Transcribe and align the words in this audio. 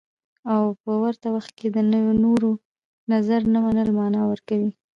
او 0.53 0.63
په 0.83 0.91
ورته 1.03 1.27
وخت 1.35 1.51
کې 1.59 1.67
د 1.75 1.77
نورو 2.23 2.51
نظر 3.11 3.41
نه 3.53 3.59
منل 3.65 3.89
مانا 3.97 4.21
ورکوي. 4.31 4.71